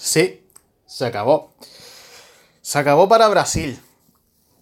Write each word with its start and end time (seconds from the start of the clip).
Sí, 0.00 0.42
se 0.86 1.04
acabó. 1.04 1.52
Se 2.62 2.78
acabó 2.78 3.06
para 3.06 3.28
Brasil, 3.28 3.78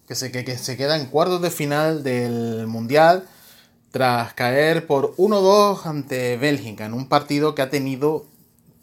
que 0.05 0.13
se, 0.13 0.31
que, 0.31 0.57
se 0.57 0.75
queda 0.75 0.97
en 0.97 1.05
cuartos 1.05 1.41
de 1.41 1.49
final 1.49 2.03
del 2.03 2.67
Mundial 2.67 3.25
tras 3.91 4.33
caer 4.33 4.85
por 4.85 5.15
1-2 5.15 5.85
ante 5.85 6.35
Bélgica 6.35 6.85
en 6.85 6.93
un 6.93 7.07
partido 7.07 7.55
que 7.55 7.61
ha 7.61 7.69
tenido 7.69 8.25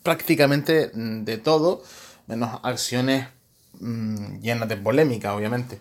prácticamente 0.02 0.90
mm, 0.94 1.24
de 1.24 1.36
todo, 1.36 1.82
menos 2.26 2.58
acciones 2.62 3.28
mm, 3.78 4.40
llenas 4.40 4.68
de 4.68 4.78
polémica, 4.78 5.34
obviamente. 5.34 5.80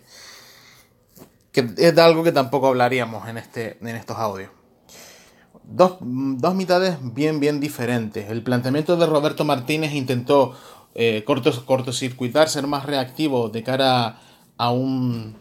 Que 1.52 1.60
es 1.78 1.94
de 1.94 2.02
algo 2.02 2.22
que 2.22 2.32
tampoco 2.32 2.68
hablaríamos 2.68 3.26
en, 3.28 3.38
este, 3.38 3.78
en 3.80 3.96
estos 3.96 4.18
audios. 4.18 4.50
Dos, 5.66 6.00
mitades 6.00 6.96
bien, 7.02 7.40
bien 7.40 7.58
diferentes. 7.58 8.30
El 8.30 8.42
planteamiento 8.42 8.96
de 8.96 9.06
Roberto 9.06 9.44
Martínez 9.44 9.94
intentó 9.94 10.54
eh, 10.94 11.24
cortocircuitar, 11.24 12.48
ser 12.48 12.66
más 12.68 12.86
reactivo 12.86 13.48
de 13.48 13.64
cara 13.64 14.20
a 14.56 14.70
un, 14.70 15.36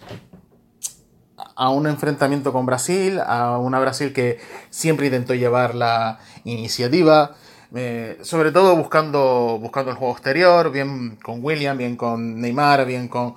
a 1.55 1.69
un 1.69 1.87
enfrentamiento 1.87 2.51
con 2.51 2.65
Brasil, 2.65 3.19
a 3.19 3.59
una 3.59 3.79
Brasil 3.79 4.13
que 4.13 4.39
siempre 4.71 5.07
intentó 5.07 5.35
llevar 5.35 5.75
la 5.75 6.19
iniciativa, 6.43 7.35
eh, 7.75 8.17
sobre 8.21 8.51
todo 8.51 8.75
buscando, 8.75 9.59
buscando 9.61 9.91
el 9.91 9.97
juego 9.97 10.13
exterior, 10.13 10.71
bien 10.71 11.17
con 11.23 11.43
William, 11.43 11.77
bien 11.77 11.97
con 11.97 12.41
Neymar, 12.41 12.85
bien 12.85 13.07
con 13.07 13.35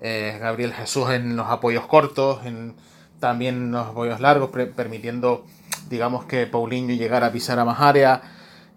eh, 0.00 0.38
Gabriel 0.40 0.72
Jesús 0.72 1.10
en 1.10 1.36
los 1.36 1.48
apoyos 1.48 1.86
cortos, 1.86 2.44
en, 2.46 2.74
también 3.18 3.56
en 3.56 3.72
los 3.72 3.88
apoyos 3.88 4.20
largos, 4.20 4.50
permitiendo, 4.50 5.44
digamos, 5.90 6.24
que 6.24 6.46
Paulinho 6.46 6.94
llegara 6.94 7.26
a 7.26 7.32
pisar 7.32 7.58
a 7.58 7.66
más 7.66 7.80
área, 7.80 8.22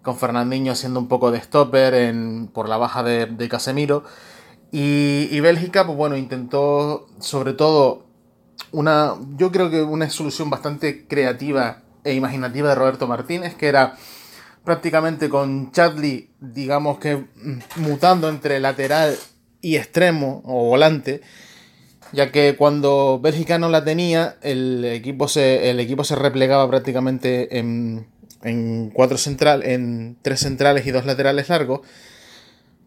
con 0.02 0.18
Fernandinho 0.18 0.72
haciendo 0.72 1.00
un 1.00 1.08
poco 1.08 1.30
de 1.30 1.40
stopper 1.40 2.14
por 2.52 2.68
la 2.68 2.76
baja 2.76 3.02
de, 3.02 3.48
Casemiro. 3.48 4.04
Y, 4.70 5.28
y, 5.30 5.40
Bélgica, 5.40 5.86
pues 5.86 5.96
bueno, 5.96 6.16
intentó 6.16 7.06
sobre 7.20 7.54
todo 7.54 8.04
una, 8.72 9.14
yo 9.36 9.50
creo 9.52 9.70
que 9.70 9.82
una 9.82 10.10
solución 10.10 10.50
bastante 10.50 11.06
creativa 11.06 11.82
e 12.02 12.12
imaginativa 12.14 12.68
de 12.68 12.74
Roberto 12.74 13.06
Martínez, 13.06 13.54
que 13.54 13.68
era 13.68 13.96
prácticamente 14.64 15.28
con 15.28 15.70
Chadley, 15.72 16.30
digamos 16.40 16.98
que 16.98 17.16
mm, 17.16 17.58
mutando 17.76 18.28
entre 18.28 18.60
lateral 18.60 19.16
y 19.60 19.76
extremo 19.76 20.42
o 20.44 20.64
volante, 20.66 21.22
ya 22.14 22.30
que 22.32 22.56
cuando 22.56 23.18
Bélgica 23.20 23.58
no 23.58 23.68
la 23.68 23.84
tenía, 23.84 24.36
el 24.42 24.84
equipo 24.84 25.28
se, 25.28 25.70
el 25.70 25.80
equipo 25.80 26.04
se 26.04 26.16
replegaba 26.16 26.68
prácticamente 26.68 27.58
en, 27.58 28.06
en 28.42 28.90
cuatro 28.90 29.18
central, 29.18 29.62
en 29.62 30.16
tres 30.22 30.40
centrales 30.40 30.86
y 30.86 30.90
dos 30.90 31.04
laterales 31.04 31.48
largos. 31.48 31.80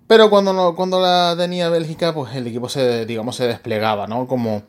Pero 0.07 0.29
cuando, 0.29 0.53
no, 0.53 0.73
cuando 0.75 1.01
la 1.01 1.35
tenía 1.37 1.69
Bélgica, 1.69 2.13
pues 2.13 2.33
el 2.35 2.47
equipo 2.47 2.69
se, 2.69 3.05
digamos, 3.05 3.35
se 3.35 3.45
desplegaba, 3.45 4.07
¿no? 4.07 4.25
Como, 4.25 4.63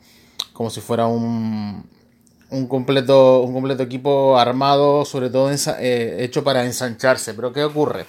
como 0.51 0.69
si 0.69 0.81
fuera 0.81 1.07
un, 1.07 1.89
un 2.49 2.67
completo, 2.67 3.41
un 3.41 3.53
completo 3.53 3.83
equipo 3.83 4.37
armado, 4.37 5.05
sobre 5.05 5.29
todo 5.29 5.49
eh, 5.51 6.17
hecho 6.19 6.43
para 6.43 6.65
ensancharse. 6.65 7.33
Pero 7.33 7.53
¿qué 7.53 7.63
ocurre? 7.63 8.05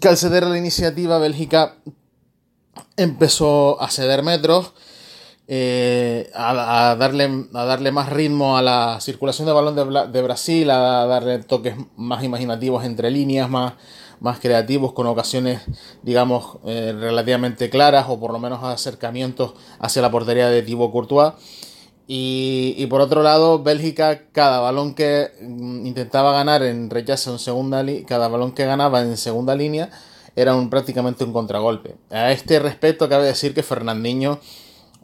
Que 0.00 0.08
al 0.08 0.16
ceder 0.16 0.44
la 0.44 0.58
iniciativa, 0.58 1.18
Bélgica 1.18 1.76
empezó 2.96 3.80
a 3.80 3.88
ceder 3.88 4.22
metros, 4.22 4.74
eh, 5.48 6.28
a, 6.34 6.96
darle, 6.98 7.46
a 7.54 7.64
darle 7.64 7.92
más 7.92 8.10
ritmo 8.10 8.56
a 8.56 8.62
la 8.62 8.98
circulación 9.00 9.46
de 9.46 9.52
balón 9.52 10.12
de, 10.12 10.22
Brasil, 10.22 10.68
a 10.70 11.06
darle 11.06 11.38
toques 11.38 11.76
más 11.96 12.24
imaginativos 12.24 12.84
entre 12.84 13.10
líneas, 13.12 13.48
más, 13.48 13.74
más 14.18 14.40
creativos, 14.40 14.92
con 14.92 15.06
ocasiones, 15.06 15.62
digamos, 16.02 16.58
eh, 16.64 16.92
relativamente 16.98 17.70
claras, 17.70 18.06
o 18.08 18.18
por 18.18 18.32
lo 18.32 18.40
menos 18.40 18.64
acercamientos 18.64 19.54
hacia 19.78 20.02
la 20.02 20.10
portería 20.10 20.48
de 20.48 20.62
Thibaut 20.62 20.90
Courtois. 20.90 21.34
Y, 22.08 22.86
por 22.86 23.00
otro 23.00 23.22
lado, 23.24 23.62
Bélgica, 23.62 24.22
cada 24.30 24.60
balón 24.60 24.94
que 24.94 25.30
mm, 25.40 25.86
intentaba 25.86 26.32
ganar 26.32 26.62
en 26.62 26.88
rechazo 26.88 27.32
en 27.32 27.40
segunda 27.40 27.84
cada 28.06 28.28
balón 28.28 28.52
que 28.52 28.64
ganaba 28.64 29.02
en 29.02 29.16
segunda 29.16 29.56
línea 29.56 29.90
era 30.36 30.54
un, 30.54 30.70
prácticamente 30.70 31.24
un 31.24 31.32
contragolpe. 31.32 31.96
A 32.10 32.30
este 32.30 32.60
respecto, 32.60 33.08
cabe 33.08 33.26
decir 33.26 33.54
que 33.54 33.64
Fernandinho 33.64 34.38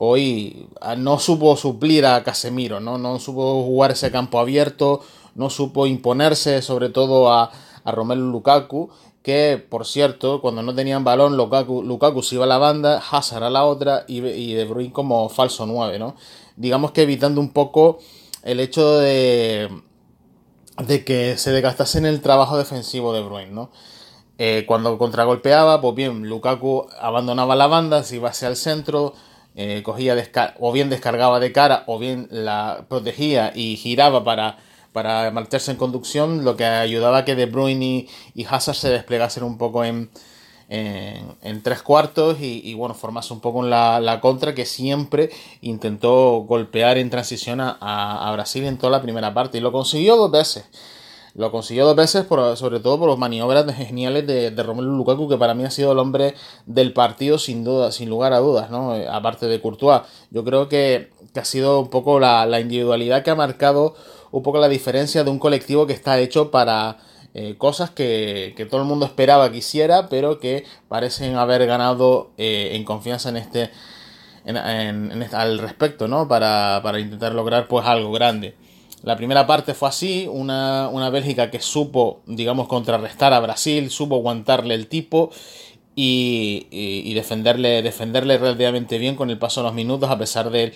hoy 0.04 0.66
ah, 0.80 0.96
no 0.96 1.20
supo 1.20 1.56
suplir 1.56 2.06
a 2.06 2.24
Casemiro, 2.24 2.80
¿no? 2.80 2.98
no 2.98 3.20
supo 3.20 3.62
jugar 3.62 3.92
ese 3.92 4.10
campo 4.10 4.40
abierto, 4.40 5.00
no 5.36 5.48
supo 5.48 5.86
imponerse 5.86 6.60
sobre 6.60 6.88
todo 6.88 7.32
a, 7.32 7.52
a 7.84 7.92
Romelu 7.92 8.32
Lukaku, 8.32 8.90
que 9.22 9.64
por 9.70 9.86
cierto, 9.86 10.40
cuando 10.40 10.60
no 10.64 10.74
tenían 10.74 11.04
balón, 11.04 11.36
Lukaku, 11.36 12.22
se 12.24 12.34
iba 12.34 12.46
a 12.46 12.48
la 12.48 12.58
banda, 12.58 13.00
Hazard 13.12 13.44
a 13.44 13.50
la 13.50 13.64
otra 13.64 14.04
y, 14.08 14.20
De 14.20 14.64
Bruyne 14.64 14.92
como 14.92 15.28
falso 15.28 15.66
9, 15.66 16.00
¿no? 16.00 16.16
digamos 16.56 16.90
que 16.90 17.02
evitando 17.02 17.40
un 17.40 17.52
poco 17.52 18.00
el 18.42 18.58
hecho 18.58 18.98
de, 18.98 19.68
de 20.84 21.04
que 21.04 21.38
se 21.38 21.52
desgastase 21.52 21.98
en 21.98 22.06
el 22.06 22.20
trabajo 22.20 22.58
defensivo 22.58 23.12
de 23.12 23.22
Bruin, 23.22 23.54
¿no? 23.54 23.70
Eh, 24.38 24.64
cuando 24.66 24.98
contragolpeaba, 24.98 25.80
pues 25.80 25.94
bien, 25.94 26.28
Lukaku 26.28 26.88
abandonaba 27.00 27.54
la 27.54 27.68
banda, 27.68 28.02
se 28.02 28.16
iba 28.16 28.30
hacia 28.30 28.48
el 28.48 28.56
centro, 28.56 29.14
eh, 29.56 29.82
cogía 29.84 30.16
o 30.60 30.72
bien 30.72 30.90
descargaba 30.90 31.40
de 31.40 31.52
cara 31.52 31.84
o 31.86 31.98
bien 31.98 32.28
la 32.30 32.84
protegía 32.88 33.52
y 33.54 33.76
giraba 33.76 34.24
para, 34.24 34.58
para 34.92 35.30
marcharse 35.30 35.70
en 35.70 35.76
conducción, 35.76 36.44
lo 36.44 36.56
que 36.56 36.64
ayudaba 36.64 37.18
a 37.18 37.24
que 37.24 37.34
De 37.34 37.46
Bruyne 37.46 37.84
y, 37.84 38.08
y 38.34 38.44
Hazard 38.44 38.76
se 38.76 38.88
desplegasen 38.90 39.42
un 39.42 39.58
poco 39.58 39.84
en, 39.84 40.10
en, 40.72 41.62
tres 41.62 41.82
cuartos 41.82 42.38
y, 42.40 42.72
bueno, 42.74 42.94
formase 42.94 43.34
un 43.34 43.40
poco 43.40 43.62
en 43.62 43.70
la, 43.70 44.18
contra 44.22 44.54
que 44.54 44.64
siempre 44.64 45.30
intentó 45.60 46.44
golpear 46.48 46.96
en 46.96 47.10
transición 47.10 47.60
a, 47.60 48.30
Brasil 48.32 48.64
en 48.64 48.78
toda 48.78 48.90
la 48.90 49.02
primera 49.02 49.34
parte 49.34 49.58
y 49.58 49.60
lo 49.60 49.70
consiguió 49.70 50.16
dos 50.16 50.30
veces. 50.30 50.64
Lo 51.34 51.50
consiguió 51.50 51.86
dos 51.86 51.96
veces, 51.96 52.24
por, 52.24 52.56
sobre 52.56 52.80
todo 52.80 52.98
por 52.98 53.08
las 53.08 53.18
maniobras 53.18 53.66
geniales 53.74 54.26
de, 54.26 54.50
de, 54.50 54.62
Romelu 54.62 54.96
Lukaku, 54.96 55.28
que 55.28 55.38
para 55.38 55.54
mí 55.54 55.64
ha 55.64 55.70
sido 55.70 55.92
el 55.92 55.98
hombre 55.98 56.34
del 56.66 56.92
partido 56.92 57.38
sin 57.38 57.64
duda, 57.64 57.90
sin 57.90 58.10
lugar 58.10 58.32
a 58.32 58.38
dudas, 58.38 58.70
¿no? 58.70 58.92
Aparte 59.10 59.46
de 59.46 59.60
Courtois. 59.60 60.02
Yo 60.30 60.44
creo 60.44 60.68
que, 60.68 61.10
ha 61.34 61.44
sido 61.44 61.80
un 61.80 61.88
poco 61.88 62.20
la, 62.20 62.44
la 62.44 62.60
individualidad 62.60 63.22
que 63.22 63.30
ha 63.30 63.34
marcado 63.34 63.94
un 64.30 64.42
poco 64.42 64.58
la 64.58 64.68
diferencia 64.68 65.24
de 65.24 65.30
un 65.30 65.38
colectivo 65.38 65.86
que 65.86 65.94
está 65.94 66.18
hecho 66.18 66.50
para, 66.50 66.98
eh, 67.34 67.56
cosas 67.56 67.90
que, 67.90 68.54
todo 68.70 68.82
el 68.82 68.86
mundo 68.86 69.06
esperaba 69.06 69.50
que 69.50 69.58
hiciera, 69.58 70.08
pero 70.08 70.38
que 70.38 70.64
parecen 70.88 71.36
haber 71.36 71.66
ganado 71.66 72.30
eh, 72.36 72.70
en 72.72 72.84
confianza 72.84 73.30
en 73.30 73.38
este, 73.38 73.70
en, 74.44 75.22
al 75.32 75.58
respecto, 75.58 76.08
¿no? 76.08 76.28
Para, 76.28 76.80
para, 76.82 77.00
intentar 77.00 77.32
lograr 77.34 77.68
pues 77.68 77.86
algo 77.86 78.12
grande. 78.12 78.54
La 79.02 79.16
primera 79.16 79.46
parte 79.46 79.74
fue 79.74 79.88
así, 79.88 80.28
una, 80.30 80.88
una 80.88 81.10
Bélgica 81.10 81.50
que 81.50 81.60
supo, 81.60 82.20
digamos, 82.26 82.68
contrarrestar 82.68 83.32
a 83.32 83.40
Brasil, 83.40 83.90
supo 83.90 84.16
aguantarle 84.16 84.74
el 84.74 84.86
tipo 84.86 85.30
y, 85.96 86.66
y, 86.70 87.12
defenderle, 87.14 87.82
defenderle 87.82 88.38
relativamente 88.38 88.98
bien 88.98 89.16
con 89.16 89.30
el 89.30 89.38
paso 89.38 89.60
de 89.60 89.66
los 89.66 89.74
minutos, 89.74 90.08
a 90.08 90.18
pesar 90.18 90.50
de, 90.50 90.72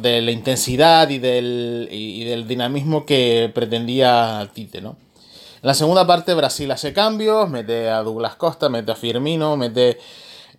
de 0.00 0.22
la 0.22 0.30
intensidad 0.30 1.10
y 1.10 1.18
del, 1.18 1.88
y 1.90 2.24
del 2.24 2.48
dinamismo 2.48 3.04
que 3.04 3.50
pretendía 3.54 4.50
Tite, 4.54 4.80
¿no? 4.80 4.96
En 5.62 5.68
la 5.68 5.74
segunda 5.74 6.04
parte 6.04 6.34
Brasil 6.34 6.68
hace 6.72 6.92
cambios, 6.92 7.48
mete 7.48 7.88
a 7.88 8.02
Douglas 8.02 8.34
Costa, 8.34 8.68
mete 8.68 8.90
a 8.90 8.96
Firmino, 8.96 9.56
mete, 9.56 9.96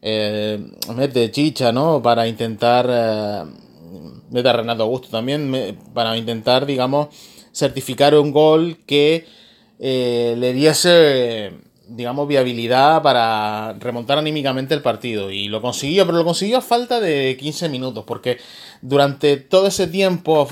eh, 0.02 0.66
mete 0.96 1.30
Chicha, 1.30 1.74
¿no? 1.74 2.02
Para 2.02 2.26
intentar, 2.26 2.88
eh, 2.90 3.44
a 4.36 4.54
Renato 4.54 4.84
Augusto 4.84 5.10
también, 5.10 5.78
para 5.94 6.18
intentar, 6.18 6.66
digamos, 6.66 7.10
certificar 7.54 8.16
un 8.16 8.32
gol 8.32 8.78
que 8.86 9.26
eh, 9.80 10.36
le 10.38 10.54
diese, 10.54 11.54
digamos, 11.88 12.28
viabilidad 12.28 13.02
para 13.02 13.74
remontar 13.80 14.18
anímicamente 14.18 14.74
el 14.74 14.82
partido. 14.82 15.32
Y 15.32 15.48
lo 15.48 15.62
consiguió, 15.62 16.06
pero 16.06 16.18
lo 16.18 16.26
consiguió 16.26 16.58
a 16.58 16.62
falta 16.62 17.00
de 17.00 17.38
15 17.40 17.70
minutos, 17.70 18.04
porque 18.06 18.38
durante 18.82 19.38
todo 19.38 19.68
ese 19.68 19.88
tiempo, 19.88 20.48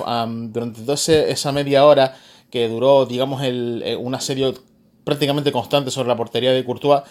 durante 0.49 0.81
toda 0.81 0.95
esa 0.95 1.51
media 1.51 1.85
hora, 1.85 2.17
que 2.49 2.67
duró, 2.67 3.05
digamos, 3.05 3.41
el, 3.43 3.81
eh, 3.85 3.95
un 3.95 4.13
asedio 4.13 4.53
prácticamente 5.03 5.51
constante 5.51 5.89
sobre 5.89 6.09
la 6.09 6.15
portería 6.15 6.51
de 6.51 6.63
Courtois, 6.63 7.01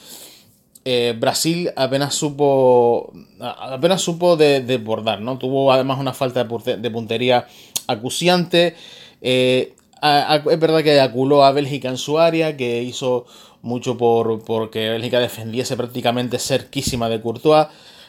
eh, 0.84 1.14
Brasil 1.18 1.70
apenas 1.76 2.14
supo 2.14 3.12
apenas 3.38 4.00
supo 4.00 4.36
de, 4.36 4.60
desbordar, 4.60 5.20
¿no? 5.20 5.38
Tuvo 5.38 5.72
además 5.72 5.98
una 5.98 6.14
falta 6.14 6.44
de, 6.44 6.90
puntería 6.90 7.46
acuciante. 7.86 8.74
Eh, 9.20 9.74
es 10.02 10.60
verdad 10.60 10.82
que 10.82 10.98
aculó 11.00 11.44
a 11.44 11.52
Bélgica 11.52 11.88
en 11.88 11.98
su 11.98 12.18
área, 12.18 12.56
que 12.56 12.82
hizo 12.82 13.26
mucho 13.62 13.98
por 13.98 14.42
porque 14.44 14.88
Bélgica 14.88 15.20
defendiese 15.20 15.76
prácticamente 15.76 16.38
cerquísima 16.38 17.08
de 17.08 17.20
Courtois. 17.20 17.66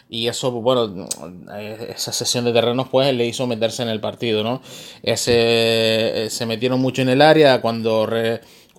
Y 0.09 0.27
eso, 0.27 0.51
bueno, 0.51 1.07
esa 1.57 2.11
sesión 2.11 2.43
de 2.43 2.51
terrenos 2.51 2.89
pues 2.89 3.13
le 3.13 3.25
hizo 3.25 3.47
meterse 3.47 3.83
en 3.83 3.87
el 3.87 4.01
partido, 4.01 4.43
¿no? 4.43 4.61
Ese, 5.03 6.27
se 6.29 6.45
metieron 6.45 6.81
mucho 6.81 7.01
en 7.01 7.07
el 7.07 7.21
área 7.21 7.61
cuando, 7.61 8.05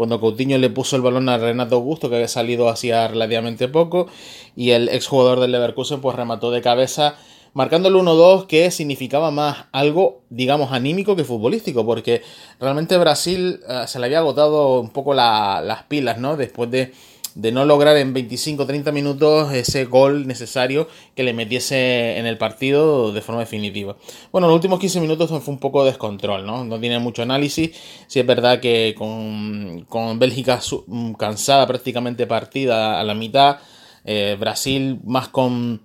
cuando 0.02 0.18
Coutinho 0.18 0.58
le 0.58 0.68
puso 0.68 0.96
el 0.96 1.02
balón 1.02 1.28
a 1.28 1.38
Renato 1.38 1.76
Augusto, 1.76 2.10
que 2.10 2.16
había 2.16 2.26
salido 2.26 2.68
hacía 2.68 3.06
relativamente 3.06 3.68
poco, 3.68 4.08
y 4.56 4.70
el 4.72 4.88
exjugador 4.88 5.38
del 5.38 5.52
Leverkusen 5.52 6.00
pues 6.00 6.16
remató 6.16 6.50
de 6.50 6.60
cabeza 6.60 7.14
marcando 7.52 7.88
el 7.88 7.94
1-2 7.94 8.48
que 8.48 8.68
significaba 8.72 9.30
más 9.30 9.66
algo, 9.70 10.22
digamos, 10.28 10.72
anímico 10.72 11.14
que 11.14 11.22
futbolístico, 11.22 11.86
porque 11.86 12.22
realmente 12.58 12.98
Brasil 12.98 13.60
eh, 13.68 13.84
se 13.86 14.00
le 14.00 14.06
había 14.06 14.18
agotado 14.18 14.80
un 14.80 14.90
poco 14.90 15.14
las 15.14 15.84
pilas, 15.84 16.18
¿no? 16.18 16.36
Después 16.36 16.68
de, 16.72 16.92
no 17.34 17.64
lograr 17.64 17.96
en 17.96 18.14
25-30 18.14 18.92
minutos 18.92 19.52
ese 19.52 19.84
gol 19.84 20.26
necesario 20.26 20.88
que 21.14 21.22
le 21.22 21.32
metiese 21.32 22.18
en 22.18 22.26
el 22.26 22.38
partido 22.38 23.12
de 23.12 23.20
forma 23.20 23.40
definitiva. 23.40 23.96
Bueno, 24.30 24.46
los 24.48 24.54
últimos 24.54 24.80
15 24.80 25.00
minutos 25.00 25.30
fue 25.30 25.54
un 25.54 25.60
poco 25.60 25.84
descontrol, 25.84 26.44
¿no? 26.44 26.64
No 26.64 26.78
tiene 26.78 26.98
mucho 26.98 27.22
análisis. 27.22 27.70
Sí 28.06 28.20
es 28.20 28.26
verdad 28.26 28.60
que 28.60 28.94
con, 28.96 29.86
con 29.88 30.18
Bélgica 30.18 30.60
mm, 30.86 31.12
cansada, 31.12 31.66
prácticamente 31.66 32.26
partida 32.26 33.00
a 33.00 33.04
la 33.04 33.14
mitad, 33.14 33.58
eh, 34.04 34.36
Brasil 34.38 35.00
más 35.04 35.28
con 35.28 35.80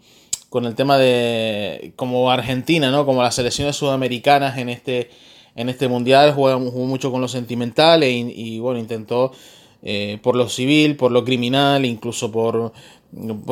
con 0.49 0.65
el 0.65 0.75
tema 0.75 0.97
de 0.97 1.93
como 1.95 2.31
Argentina, 2.31 2.89
¿no? 2.89 3.05
Como 3.05 3.21
las 3.21 3.35
selecciones 3.35 3.75
sudamericanas 3.75 4.57
en 4.57 4.69
este, 4.69 5.09
en 5.55 5.69
este 5.69 5.87
mundial 5.87 6.33
jugó, 6.33 6.59
mucho 6.59 7.11
con 7.11 7.21
lo 7.21 7.27
sentimental 7.27 8.03
e, 8.03 8.11
y 8.11 8.59
bueno, 8.59 8.79
intentó 8.79 9.33
eh, 9.89 10.19
por 10.21 10.35
lo 10.35 10.49
civil, 10.49 10.97
por 10.97 11.13
lo 11.13 11.23
criminal, 11.23 11.85
incluso 11.85 12.29
por, 12.29 12.73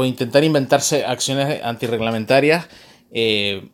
intentar 0.05 0.43
inventarse 0.43 1.05
acciones 1.05 1.63
antirreglamentarias. 1.63 2.67
Eh, 3.11 3.69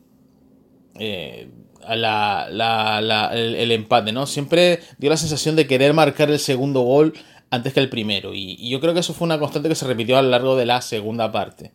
eh, 0.99 1.49
a 1.83 1.95
la, 1.95 3.31
el, 3.33 3.71
empate, 3.71 4.11
¿no? 4.11 4.27
Siempre 4.27 4.81
dio 4.99 5.09
la 5.09 5.17
sensación 5.17 5.55
de 5.55 5.65
querer 5.65 5.95
marcar 5.95 6.29
el 6.29 6.37
segundo 6.37 6.81
gol 6.81 7.13
antes 7.49 7.73
que 7.73 7.79
el 7.79 7.89
primero. 7.89 8.35
y, 8.35 8.69
yo 8.69 8.79
creo 8.79 8.93
que 8.93 8.99
eso 8.99 9.15
fue 9.15 9.25
una 9.25 9.39
constante 9.39 9.67
que 9.67 9.73
se 9.73 9.87
repitió 9.87 10.15
a 10.19 10.21
lo 10.21 10.29
largo 10.29 10.55
de 10.55 10.67
la 10.67 10.81
segunda 10.83 11.31
parte. 11.31 11.71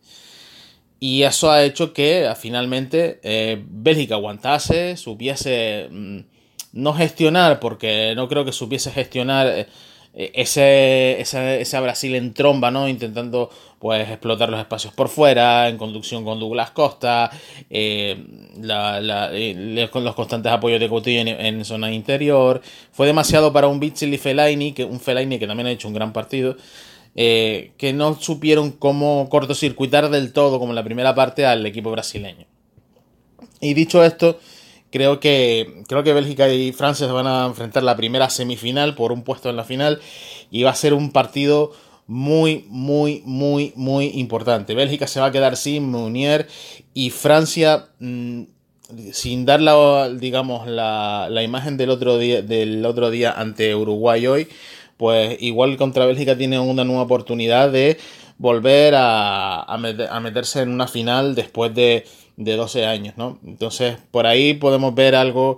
Y 1.01 1.23
eso 1.23 1.51
ha 1.51 1.63
hecho 1.63 1.91
que 1.91 2.31
finalmente 2.39 3.19
eh, 3.23 3.61
Bélgica 3.67 4.15
aguantase, 4.15 4.95
supiese 4.95 5.89
mm, 5.91 6.19
no 6.71 6.93
gestionar, 6.93 7.59
porque 7.59 8.13
no 8.15 8.29
creo 8.29 8.45
que 8.45 8.53
supiese 8.53 8.91
gestionar 8.91 9.67
eh, 10.19 10.31
ese, 10.33 11.21
ese, 11.21 11.79
Brasil 11.79 12.15
en 12.15 12.33
tromba, 12.33 12.71
¿no? 12.71 12.89
Intentando 12.89 13.51
pues 13.77 14.09
explotar 14.09 14.49
los 14.49 14.59
espacios 14.59 14.91
por 14.91 15.09
fuera, 15.09 15.69
en 15.69 15.77
conducción 15.77 16.25
con 16.25 16.39
Douglas 16.39 16.71
Costa, 16.71 17.29
eh, 17.69 18.17
con 19.91 20.03
los 20.03 20.15
constantes 20.15 20.51
apoyos 20.51 20.79
de 20.79 20.89
Coutinho 20.89 21.35
en, 21.37 21.63
zona 21.63 21.91
interior. 21.91 22.61
Fue 22.91 23.05
demasiado 23.05 23.53
para 23.53 23.67
un 23.67 23.79
Bitzel 23.79 24.11
y 24.11 24.17
Fellaini, 24.17 24.71
que, 24.73 24.83
un 24.85 24.99
Fellaini 24.99 25.37
que 25.37 25.45
también 25.45 25.67
ha 25.67 25.71
hecho 25.71 25.87
un 25.87 25.93
gran 25.93 26.11
partido. 26.13 26.57
Eh, 27.19 27.71
que 27.77 27.93
no 27.93 28.19
supieron 28.19 28.71
cómo 28.71 29.27
cortocircuitar 29.29 30.09
del 30.09 30.33
todo, 30.33 30.57
como 30.59 30.71
en 30.71 30.75
la 30.75 30.83
primera 30.83 31.13
parte, 31.13 31.45
al 31.45 31.63
equipo 31.65 31.91
brasileño. 31.91 32.45
Y 33.59 33.75
dicho 33.75 34.03
esto, 34.03 34.39
creo 34.91 35.19
que, 35.19 35.83
creo 35.87 36.03
que 36.03 36.13
Bélgica 36.13 36.49
y 36.49 36.71
Francia 36.71 37.07
se 37.07 37.13
van 37.13 37.27
a 37.27 37.45
enfrentar 37.45 37.83
la 37.83 37.95
primera 37.95 38.29
semifinal 38.29 38.95
por 38.95 39.11
un 39.11 39.23
puesto 39.23 39.49
en 39.49 39.55
la 39.55 39.63
final 39.63 39.99
y 40.51 40.63
va 40.63 40.71
a 40.71 40.75
ser 40.75 40.93
un 40.93 41.11
partido 41.11 41.71
muy, 42.07 42.65
muy, 42.69 43.21
muy, 43.25 43.73
muy 43.75 44.11
importante. 44.15 44.75
Bélgica 44.75 45.07
se 45.07 45.19
va 45.19 45.27
a 45.27 45.31
quedar 45.31 45.57
sin 45.57 45.89
Munier 45.91 46.47
y 46.93 47.09
Francia, 47.09 47.89
mm, 47.99 48.43
sin 49.11 49.45
dar 49.45 49.61
la, 49.61 50.09
digamos, 50.09 50.67
la, 50.67 51.27
la, 51.29 51.43
imagen 51.43 51.75
del 51.75 51.89
otro, 51.89 52.17
día, 52.17 52.41
del 52.41 52.85
otro 52.85 53.09
día 53.09 53.33
ante 53.33 53.75
Uruguay 53.75 54.25
hoy, 54.27 54.47
pues 54.95 55.37
igual 55.41 55.77
contra 55.77 56.05
Bélgica 56.05 56.37
tiene 56.37 56.59
una 56.59 56.85
nueva 56.85 57.03
oportunidad 57.03 57.69
de 57.71 57.97
volver 58.37 58.93
a, 58.97 59.77
meterse 60.21 60.61
en 60.61 60.69
una 60.69 60.87
final 60.87 61.35
después 61.35 61.73
de, 61.73 62.05
de 62.37 62.55
12 62.55 62.85
años, 62.85 63.15
¿no? 63.17 63.39
Entonces, 63.45 63.97
por 64.11 64.27
ahí 64.27 64.53
podemos 64.53 64.95
ver 64.95 65.15
algo, 65.15 65.57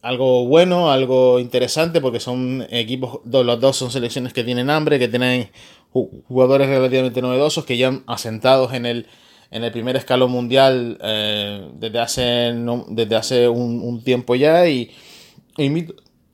algo 0.00 0.46
bueno, 0.46 0.90
algo 0.90 1.40
interesante, 1.40 2.00
porque 2.00 2.20
son 2.20 2.66
equipos, 2.70 3.20
los 3.24 3.60
dos 3.60 3.76
son 3.76 3.90
selecciones 3.90 4.32
que 4.32 4.44
tienen 4.44 4.70
hambre, 4.70 4.98
que 4.98 5.08
tienen 5.08 5.50
jugadores 5.92 6.68
relativamente 6.68 7.20
novedosos, 7.20 7.64
que 7.64 7.76
ya 7.76 8.00
asentados 8.06 8.72
en 8.72 8.86
el, 8.86 9.06
en 9.50 9.64
el 9.64 9.72
primer 9.72 9.96
escalón 9.96 10.30
mundial 10.30 10.98
eh, 11.02 11.68
desde 11.74 11.98
hace, 11.98 12.54
desde 12.88 13.16
hace 13.16 13.48
un, 13.48 14.02
tiempo 14.04 14.36
ya 14.36 14.68
y, 14.68 14.92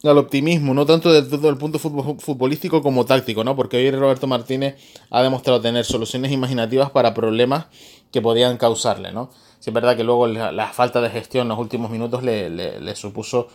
al 0.03 0.19
optimismo, 0.19 0.75
no 0.75 0.85
tanto 0.85 1.11
desde 1.11 1.49
el 1.49 1.57
punto 1.57 1.79
futbolístico 1.79 2.83
como 2.83 3.07
táctico, 3.07 3.43
¿no? 3.43 3.57
Porque 3.57 3.79
hoy 3.79 3.91
Roberto 3.91 4.27
Martínez 4.27 4.77
ha 5.09 5.23
demostrado 5.23 5.63
tener 5.63 5.87
soluciones 5.87 6.31
imaginativas 6.31 6.91
para 6.91 7.15
problemas 7.15 7.69
que 8.13 8.21
podían 8.21 8.59
causarle, 8.59 9.13
¿no? 9.13 9.31
Es 9.67 9.73
verdad 9.73 9.97
que 9.97 10.05
luego 10.05 10.27
la, 10.27 10.69
falta 10.69 11.01
de 11.01 11.09
gestión 11.09 11.43
en 11.43 11.49
los 11.49 11.59
últimos 11.59 11.91
minutos 11.91 12.23
le, 12.23 12.95
supuso, 12.95 13.49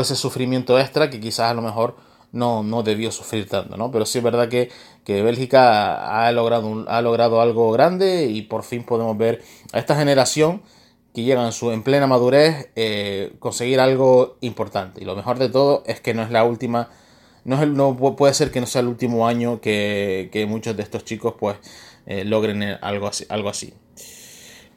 ese 0.00 0.16
sufrimiento 0.16 0.78
extra 0.78 1.08
que 1.08 1.18
quizás 1.18 1.50
a 1.50 1.54
lo 1.54 1.62
mejor 1.62 1.96
no, 2.32 2.82
debió 2.82 3.10
sufrir 3.10 3.48
tanto, 3.48 3.76
¿no? 3.78 3.90
Pero 3.90 4.04
sí 4.04 4.18
es 4.18 4.24
verdad 4.24 4.48
que, 4.48 4.70
Bélgica 5.06 6.26
ha 6.26 6.30
logrado, 6.32 6.84
algo 6.88 7.72
grande 7.72 8.26
y 8.26 8.42
por 8.42 8.62
fin 8.64 8.84
podemos 8.84 9.16
ver 9.16 9.42
a 9.72 9.78
esta 9.78 9.96
generación 9.96 10.60
que 11.14 11.22
llegan 11.22 11.50
en, 11.62 11.82
plena 11.82 12.06
madurez 12.06 12.70
eh, 12.76 13.32
conseguir 13.38 13.80
algo 13.80 14.36
importante. 14.42 15.00
Y 15.00 15.06
lo 15.06 15.16
mejor 15.16 15.38
de 15.38 15.48
todo 15.48 15.82
es 15.86 16.00
que 16.00 16.12
no 16.12 16.22
es 16.22 16.30
la 16.30 16.44
última, 16.44 16.90
no, 17.44 17.62
es 17.62 17.68
no 17.68 17.96
puede 17.96 18.34
ser 18.34 18.50
que 18.50 18.60
no 18.60 18.66
sea 18.66 18.82
el 18.82 18.88
último 18.88 19.26
año 19.26 19.62
que, 19.62 20.46
muchos 20.46 20.76
de 20.76 20.82
estos 20.82 21.06
chicos 21.06 21.34
pues 21.40 21.56
eh, 22.04 22.24
logren 22.26 22.62
algo 22.82 23.06
así, 23.06 23.24
algo 23.30 23.48
así. 23.48 23.72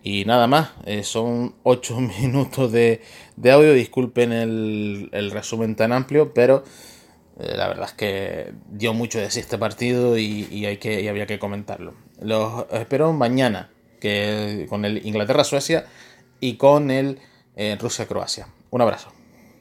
Y 0.04 0.26
nada 0.26 0.48
más, 0.48 0.72
eh, 0.86 1.04
son 1.04 1.56
8 1.64 2.00
minutos 2.22 2.72
de, 2.72 3.02
audio, 3.52 3.74
disculpen 3.74 4.32
el, 4.32 5.32
resumen 5.32 5.76
tan 5.76 5.92
amplio, 5.92 6.34
pero 6.34 6.64
la 7.38 7.68
verdad 7.68 7.86
es 7.88 7.94
que 7.94 8.54
dio 8.70 8.94
mucho 8.94 9.18
de 9.18 9.32
sí 9.32 9.40
este 9.40 9.58
partido 9.58 10.16
y, 10.16 10.66
hay 10.66 10.78
que, 10.78 11.10
había 11.10 11.26
que 11.26 11.40
comentarlo. 11.40 11.96
Los 12.20 12.66
espero 12.72 13.14
mañana, 13.14 13.72
que 14.00 14.68
con 14.70 14.86
el 14.86 15.06
Inglaterra-Suecia 15.06 15.86
y 16.42 16.56
con 16.56 16.92
el 16.92 17.20
eh, 17.56 17.78
Rusia-Croacia. 17.80 18.48
Un 18.72 18.82
abrazo. 18.82 19.14